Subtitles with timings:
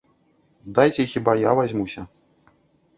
[0.79, 2.07] Дайце хіба я вазьмуся.